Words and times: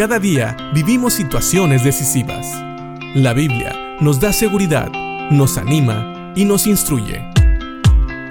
Cada 0.00 0.18
día 0.18 0.56
vivimos 0.72 1.12
situaciones 1.12 1.84
decisivas. 1.84 2.46
La 3.14 3.34
Biblia 3.34 3.98
nos 4.00 4.18
da 4.18 4.32
seguridad, 4.32 4.90
nos 5.30 5.58
anima 5.58 6.32
y 6.34 6.46
nos 6.46 6.66
instruye. 6.66 7.20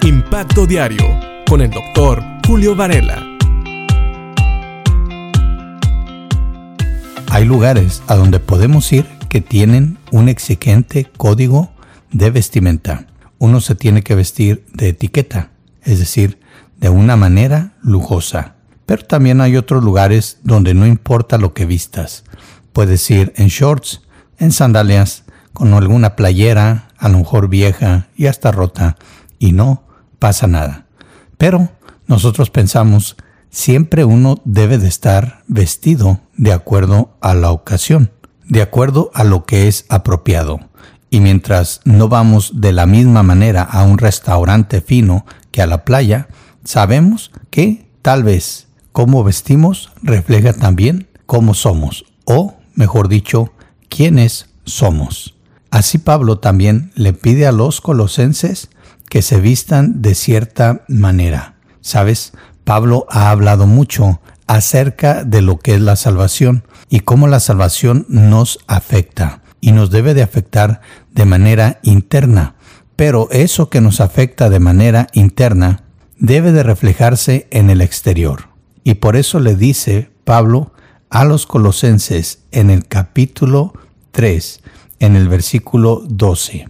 Impacto 0.02 0.66
Diario 0.66 1.06
con 1.48 1.62
el 1.62 1.70
doctor 1.70 2.24
Julio 2.48 2.76
Varela. 2.76 3.24
Hay 7.30 7.46
lugares 7.46 8.02
a 8.08 8.16
donde 8.16 8.40
podemos 8.40 8.92
ir 8.92 9.06
que 9.30 9.40
tienen 9.40 10.00
un 10.12 10.28
exigente 10.28 11.06
código 11.18 11.70
de 12.12 12.32
vestimenta. 12.32 13.06
Uno 13.38 13.62
se 13.62 13.76
tiene 13.76 14.02
que 14.02 14.16
vestir 14.16 14.66
de 14.74 14.90
etiqueta, 14.90 15.52
es 15.84 16.00
decir, 16.00 16.40
de 16.80 16.90
una 16.90 17.16
manera 17.16 17.74
lujosa. 17.84 18.56
Pero 18.90 19.06
también 19.06 19.40
hay 19.40 19.56
otros 19.56 19.84
lugares 19.84 20.40
donde 20.42 20.74
no 20.74 20.88
importa 20.88 21.38
lo 21.38 21.54
que 21.54 21.68
vistas. 21.68 22.24
Puedes 22.74 23.08
ir 23.12 23.34
en 23.36 23.50
shorts, 23.50 24.02
en 24.40 24.52
sandalias, 24.52 25.26
con 25.54 25.76
alguna 25.76 26.16
playera, 26.16 26.88
a 26.98 27.08
lo 27.08 27.20
mejor 27.20 27.50
vieja 27.50 28.08
y 28.16 28.26
hasta 28.26 28.52
rota, 28.52 28.98
y 29.38 29.52
no 29.52 29.84
pasa 30.18 30.48
nada. 30.48 30.88
Pero 31.38 31.70
nosotros 32.08 32.50
pensamos, 32.50 33.16
siempre 33.52 34.06
uno 34.06 34.42
debe 34.44 34.80
de 34.80 34.88
estar 34.88 35.44
vestido 35.48 36.22
de 36.36 36.52
acuerdo 36.52 37.16
a 37.22 37.36
la 37.36 37.52
ocasión, 37.52 38.10
de 38.48 38.64
acuerdo 38.64 39.12
a 39.14 39.24
lo 39.24 39.46
que 39.46 39.68
es 39.68 39.86
apropiado. 39.90 40.62
Y 41.12 41.20
mientras 41.20 41.82
no 41.86 42.10
vamos 42.10 42.54
de 42.56 42.72
la 42.72 42.88
misma 42.88 43.22
manera 43.22 43.62
a 43.62 43.84
un 43.84 44.00
restaurante 44.00 44.82
fino 44.82 45.28
que 45.52 45.62
a 45.62 45.68
la 45.68 45.86
playa, 45.86 46.28
sabemos 46.64 47.30
que 47.52 47.88
tal 48.02 48.24
vez 48.24 48.66
cómo 49.00 49.24
vestimos 49.24 49.94
refleja 50.04 50.52
también 50.52 51.08
cómo 51.26 51.54
somos, 51.54 52.04
o, 52.26 52.56
mejor 52.76 53.08
dicho, 53.08 53.54
quiénes 53.88 54.50
somos. 54.66 55.36
Así 55.72 56.00
Pablo 56.00 56.40
también 56.40 56.92
le 56.96 57.14
pide 57.14 57.48
a 57.48 57.54
los 57.54 57.80
colosenses 57.80 58.70
que 59.08 59.22
se 59.22 59.40
vistan 59.40 60.02
de 60.02 60.16
cierta 60.16 60.84
manera. 60.90 61.56
Sabes, 61.80 62.34
Pablo 62.66 63.06
ha 63.10 63.32
hablado 63.32 63.68
mucho 63.68 64.20
acerca 64.48 65.24
de 65.24 65.42
lo 65.44 65.60
que 65.60 65.76
es 65.76 65.82
la 65.82 65.96
salvación 65.96 66.66
y 66.90 67.00
cómo 67.00 67.30
la 67.30 67.40
salvación 67.40 68.06
nos 68.10 68.60
afecta 68.68 69.44
y 69.62 69.72
nos 69.72 69.92
debe 69.92 70.14
de 70.14 70.24
afectar 70.24 70.82
de 71.14 71.24
manera 71.24 71.80
interna. 71.84 72.56
Pero 72.98 73.30
eso 73.32 73.70
que 73.70 73.80
nos 73.80 74.02
afecta 74.02 74.50
de 74.50 74.60
manera 74.60 75.08
interna 75.14 75.84
debe 76.18 76.52
de 76.52 76.64
reflejarse 76.64 77.48
en 77.50 77.70
el 77.70 77.80
exterior. 77.80 78.49
Y 78.90 78.96
por 78.96 79.16
eso 79.16 79.40
le 79.40 79.56
dice 79.56 80.10
Pablo 80.24 80.72
a 81.12 81.24
los 81.24 81.46
colosenses 81.46 82.40
en 82.52 82.72
el 82.72 82.88
capítulo 82.88 83.72
3, 84.10 84.62
en 84.98 85.16
el 85.16 85.28
versículo 85.28 86.02
12. 86.10 86.68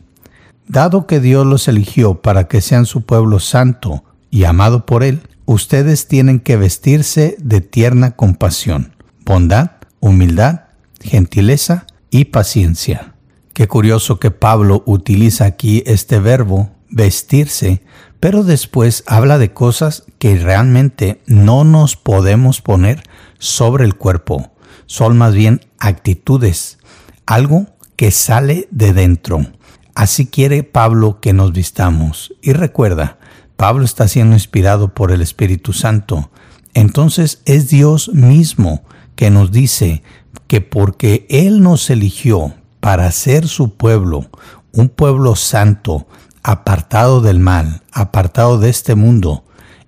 Dado 0.67 1.07
que 1.07 1.21
Dios 1.21 1.45
los 1.45 1.69
eligió 1.69 2.15
para 2.15 2.49
que 2.49 2.59
sean 2.59 2.85
su 2.85 3.03
pueblo 3.03 3.39
santo 3.39 4.03
y 4.29 4.43
amado 4.43 4.85
por 4.85 5.05
Él, 5.05 5.21
ustedes 5.45 6.09
tienen 6.09 6.41
que 6.41 6.57
vestirse 6.57 7.37
de 7.39 7.61
tierna 7.61 8.17
compasión, 8.17 8.97
bondad, 9.23 9.71
humildad, 10.01 10.63
gentileza 10.99 11.87
y 12.11 12.25
paciencia. 12.25 13.13
Qué 13.53 13.69
curioso 13.69 14.19
que 14.19 14.29
Pablo 14.29 14.83
utiliza 14.85 15.45
aquí 15.45 15.83
este 15.85 16.19
verbo 16.19 16.69
vestirse 16.89 17.81
pero 18.19 18.43
después 18.43 19.03
habla 19.07 19.37
de 19.37 19.53
cosas 19.53 20.03
que 20.17 20.37
realmente 20.37 21.21
no 21.25 21.63
nos 21.63 21.95
podemos 21.95 22.61
poner 22.61 23.03
sobre 23.37 23.85
el 23.85 23.95
cuerpo. 23.95 24.51
Son 24.85 25.17
más 25.17 25.33
bien 25.33 25.61
actitudes, 25.79 26.79
algo 27.25 27.67
que 27.95 28.11
sale 28.11 28.67
de 28.71 28.93
dentro. 28.93 29.45
Así 29.95 30.27
quiere 30.27 30.63
Pablo 30.63 31.19
que 31.21 31.33
nos 31.33 31.53
vistamos. 31.53 32.33
Y 32.41 32.53
recuerda, 32.53 33.19
Pablo 33.55 33.85
está 33.85 34.07
siendo 34.07 34.35
inspirado 34.35 34.93
por 34.93 35.11
el 35.11 35.21
Espíritu 35.21 35.73
Santo. 35.73 36.29
Entonces 36.73 37.41
es 37.45 37.69
Dios 37.69 38.09
mismo 38.09 38.83
que 39.15 39.29
nos 39.29 39.51
dice 39.51 40.03
que 40.47 40.61
porque 40.61 41.25
Él 41.29 41.61
nos 41.61 41.89
eligió 41.89 42.53
para 42.79 43.11
ser 43.11 43.47
su 43.47 43.75
pueblo, 43.75 44.29
un 44.71 44.89
pueblo 44.89 45.35
santo, 45.35 46.07
apartado 46.49 47.21
del 47.21 47.37
mal, 47.37 47.83
apartado 47.91 48.57
de 48.57 48.71
este 48.71 48.95
mundo, 48.95 49.43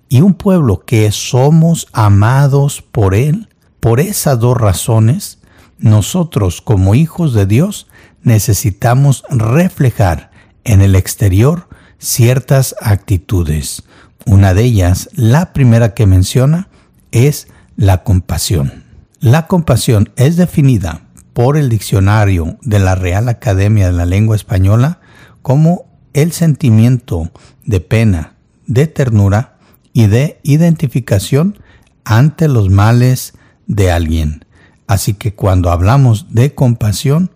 y 0.08 0.20
un 0.20 0.34
pueblo 0.34 0.84
que 0.86 1.10
somos 1.10 1.88
amados 1.92 2.82
por 2.82 3.16
Él, 3.16 3.48
por 3.80 3.98
esas 3.98 4.38
dos 4.38 4.56
razones, 4.56 5.38
nosotros 5.78 6.60
como 6.60 6.94
hijos 6.94 7.34
de 7.34 7.46
Dios 7.46 7.88
necesitamos 8.22 9.24
reflejar 9.28 10.30
en 10.62 10.82
el 10.82 10.94
exterior 10.94 11.68
ciertas 11.98 12.76
actitudes. 12.80 13.82
Una 14.24 14.54
de 14.54 14.62
ellas, 14.62 15.10
la 15.14 15.52
primera 15.52 15.94
que 15.94 16.06
menciona, 16.06 16.68
es 17.10 17.48
la 17.74 18.04
compasión. 18.04 18.84
La 19.18 19.48
compasión 19.48 20.12
es 20.14 20.36
definida 20.36 21.02
por 21.32 21.56
el 21.56 21.68
diccionario 21.68 22.56
de 22.62 22.78
la 22.78 22.94
Real 22.94 23.28
Academia 23.28 23.86
de 23.86 23.92
la 23.92 24.06
Lengua 24.06 24.36
Española 24.36 25.00
como 25.42 25.91
el 26.14 26.32
sentimiento 26.32 27.30
de 27.64 27.80
pena, 27.80 28.34
de 28.66 28.86
ternura 28.86 29.56
y 29.92 30.06
de 30.06 30.40
identificación 30.42 31.58
ante 32.04 32.48
los 32.48 32.70
males 32.70 33.34
de 33.66 33.90
alguien. 33.90 34.44
Así 34.86 35.14
que 35.14 35.34
cuando 35.34 35.70
hablamos 35.70 36.26
de 36.30 36.54
compasión, 36.54 37.30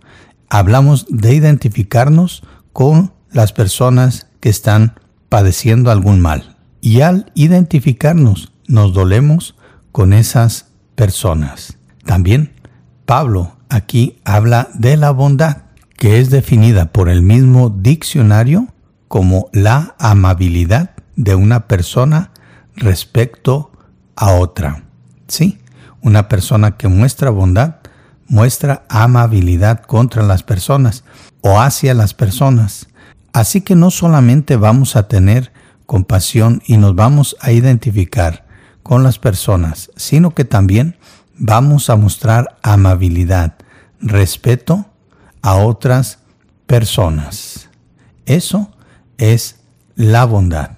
hablamos 0.49 1.05
de 1.09 1.33
identificarnos 1.33 2.43
con 2.73 3.13
las 3.31 3.53
personas 3.53 4.27
que 4.39 4.49
están 4.49 4.99
padeciendo 5.29 5.91
algún 5.91 6.19
mal. 6.19 6.57
Y 6.81 7.01
al 7.01 7.31
identificarnos, 7.35 8.51
nos 8.67 8.93
dolemos 8.93 9.55
con 9.91 10.13
esas 10.13 10.67
personas. 10.95 11.77
También 12.05 12.53
Pablo 13.05 13.57
aquí 13.69 14.19
habla 14.23 14.69
de 14.73 14.97
la 14.97 15.11
bondad 15.11 15.66
que 15.97 16.19
es 16.19 16.29
definida 16.29 16.91
por 16.91 17.09
el 17.09 17.21
mismo 17.21 17.69
diccionario 17.69 18.67
como 19.07 19.49
la 19.51 19.95
amabilidad 19.99 20.91
de 21.15 21.35
una 21.35 21.67
persona 21.67 22.31
respecto 22.75 23.71
a 24.15 24.31
otra. 24.33 24.83
Sí, 25.27 25.59
una 26.01 26.29
persona 26.29 26.77
que 26.77 26.87
muestra 26.87 27.29
bondad 27.31 27.75
muestra 28.27 28.83
amabilidad 28.89 29.81
contra 29.81 30.23
las 30.23 30.43
personas 30.43 31.03
o 31.41 31.59
hacia 31.59 31.93
las 31.93 32.13
personas. 32.13 32.87
Así 33.33 33.61
que 33.61 33.75
no 33.75 33.91
solamente 33.91 34.55
vamos 34.55 34.95
a 34.95 35.07
tener 35.07 35.51
compasión 35.85 36.61
y 36.65 36.77
nos 36.77 36.95
vamos 36.95 37.37
a 37.39 37.51
identificar 37.51 38.45
con 38.83 39.03
las 39.03 39.19
personas, 39.19 39.91
sino 39.95 40.33
que 40.33 40.45
también 40.45 40.97
vamos 41.37 41.89
a 41.89 41.95
mostrar 41.95 42.57
amabilidad, 42.63 43.55
respeto 43.99 44.86
a 45.47 45.55
otras 45.55 46.19
personas. 46.65 47.69
Eso 48.25 48.69
es 49.17 49.61
la 49.95 50.25
bondad. 50.25 50.71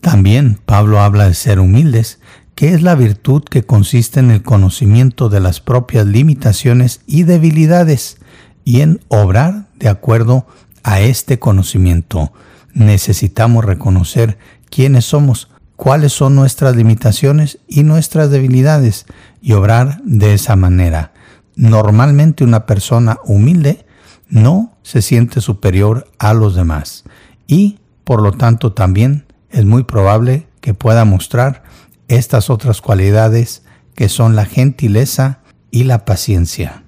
También 0.00 0.58
Pablo 0.66 1.00
habla 1.00 1.28
de 1.28 1.34
ser 1.34 1.60
humildes, 1.60 2.18
que 2.56 2.74
es 2.74 2.82
la 2.82 2.96
virtud 2.96 3.44
que 3.44 3.62
consiste 3.62 4.18
en 4.18 4.32
el 4.32 4.42
conocimiento 4.42 5.28
de 5.28 5.38
las 5.38 5.60
propias 5.60 6.06
limitaciones 6.06 7.02
y 7.06 7.22
debilidades 7.22 8.18
y 8.64 8.80
en 8.80 9.00
obrar 9.06 9.68
de 9.76 9.88
acuerdo 9.88 10.48
a 10.82 10.98
este 10.98 11.38
conocimiento. 11.38 12.32
Necesitamos 12.74 13.64
reconocer 13.64 14.38
quiénes 14.68 15.04
somos, 15.04 15.50
cuáles 15.76 16.12
son 16.12 16.34
nuestras 16.34 16.74
limitaciones 16.74 17.60
y 17.68 17.84
nuestras 17.84 18.32
debilidades 18.32 19.06
y 19.40 19.52
obrar 19.52 20.00
de 20.02 20.34
esa 20.34 20.56
manera. 20.56 21.12
Normalmente 21.54 22.42
una 22.42 22.66
persona 22.66 23.18
humilde 23.24 23.86
no 24.28 24.76
se 24.82 25.02
siente 25.02 25.40
superior 25.40 26.10
a 26.18 26.34
los 26.34 26.54
demás 26.54 27.04
y, 27.46 27.78
por 28.04 28.22
lo 28.22 28.32
tanto, 28.32 28.72
también 28.72 29.26
es 29.50 29.64
muy 29.64 29.84
probable 29.84 30.46
que 30.60 30.74
pueda 30.74 31.04
mostrar 31.04 31.62
estas 32.08 32.50
otras 32.50 32.80
cualidades 32.80 33.62
que 33.94 34.08
son 34.08 34.36
la 34.36 34.44
gentileza 34.44 35.40
y 35.70 35.84
la 35.84 36.04
paciencia. 36.04 36.82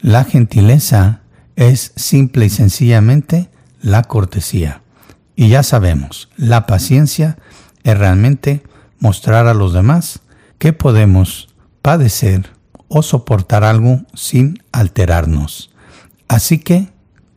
La 0.00 0.24
gentileza 0.24 1.20
es 1.56 1.92
simple 1.96 2.46
y 2.46 2.50
sencillamente 2.50 3.50
la 3.80 4.02
cortesía. 4.04 4.82
Y 5.36 5.48
ya 5.48 5.62
sabemos, 5.62 6.28
la 6.36 6.66
paciencia 6.66 7.38
es 7.82 7.98
realmente 7.98 8.62
mostrar 8.98 9.46
a 9.46 9.54
los 9.54 9.72
demás 9.72 10.20
que 10.58 10.72
podemos 10.72 11.48
padecer 11.82 12.50
o 12.88 13.02
soportar 13.02 13.64
algo 13.64 14.02
sin 14.14 14.62
alterarnos. 14.72 15.69
Así 16.30 16.58
que 16.58 16.86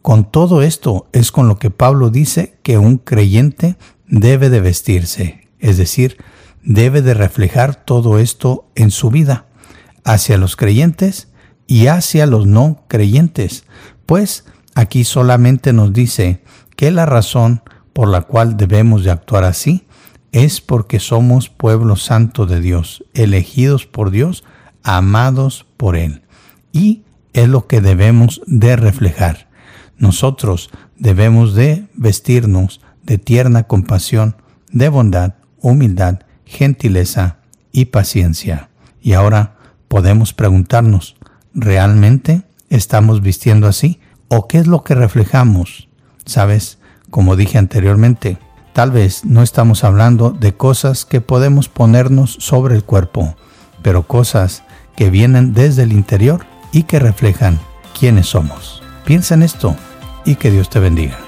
con 0.04 0.30
todo 0.30 0.62
esto 0.62 1.08
es 1.14 1.32
con 1.32 1.48
lo 1.48 1.58
que 1.58 1.72
Pablo 1.72 2.12
dice 2.12 2.60
que 2.62 2.78
un 2.78 2.98
creyente 3.00 3.76
debe 4.06 4.52
de 4.52 4.62
vestirse, 4.62 5.50
es 5.58 5.78
decir, 5.78 6.18
debe 6.62 7.02
de 7.02 7.16
reflejar 7.16 7.74
todo 7.74 8.20
esto 8.20 8.70
en 8.76 8.92
su 8.92 9.10
vida 9.10 9.48
hacia 10.04 10.38
los 10.38 10.56
creyentes 10.56 11.30
y 11.66 11.88
hacia 11.88 12.28
los 12.28 12.46
no 12.46 12.84
creyentes, 12.88 13.66
pues 14.06 14.46
aquí 14.76 15.06
solamente 15.06 15.74
nos 15.74 15.92
dice 15.92 16.44
que 16.76 16.92
la 16.92 17.08
razón 17.08 17.64
por 17.94 18.08
la 18.08 18.22
cual 18.22 18.58
debemos 18.58 19.04
de 19.04 19.10
actuar 19.10 19.44
así 19.44 19.88
es 20.32 20.62
porque 20.62 21.00
somos 21.00 21.50
pueblo 21.50 21.96
santo 21.96 22.46
de 22.46 22.62
Dios, 22.62 23.04
elegidos 23.16 23.88
por 23.88 24.12
Dios, 24.12 24.44
amados 24.84 25.66
por 25.78 25.96
Él. 25.96 26.22
Y 26.72 27.03
es 27.34 27.50
lo 27.50 27.68
que 27.68 27.82
debemos 27.82 28.42
de 28.46 28.76
reflejar. 28.76 29.48
Nosotros 29.98 30.70
debemos 30.98 31.54
de 31.54 31.88
vestirnos 31.96 32.82
de 33.04 33.18
tierna 33.18 33.64
compasión, 33.64 34.36
de 34.72 34.90
bondad, 34.90 35.36
humildad, 35.60 36.20
gentileza 36.46 37.38
y 37.72 37.86
paciencia. 37.86 38.70
Y 39.02 39.14
ahora 39.14 39.56
podemos 39.88 40.34
preguntarnos, 40.34 41.16
¿realmente 41.54 42.44
estamos 42.70 43.22
vistiendo 43.22 43.68
así? 43.68 44.00
¿O 44.30 44.48
qué 44.48 44.60
es 44.60 44.68
lo 44.68 44.84
que 44.84 44.96
reflejamos? 44.96 45.90
Sabes, 46.26 46.80
como 47.10 47.36
dije 47.36 47.58
anteriormente, 47.58 48.38
tal 48.74 48.92
vez 48.92 49.26
no 49.26 49.44
estamos 49.44 49.84
hablando 49.84 50.32
de 50.32 50.54
cosas 50.54 51.06
que 51.06 51.22
podemos 51.22 51.70
ponernos 51.70 52.38
sobre 52.40 52.76
el 52.76 52.84
cuerpo, 52.84 53.36
pero 53.82 54.08
cosas 54.08 54.64
que 54.96 55.10
vienen 55.10 55.54
desde 55.54 55.84
el 55.84 55.92
interior 55.92 56.46
y 56.74 56.84
que 56.84 57.00
reflejan 57.00 57.58
quiénes 57.98 58.28
somos. 58.28 58.84
Piensa 59.06 59.36
en 59.36 59.44
esto 59.44 59.78
y 60.26 60.36
que 60.36 60.52
Dios 60.52 60.70
te 60.70 60.80
bendiga. 60.80 61.23